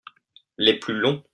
[0.57, 1.23] Les plus longs.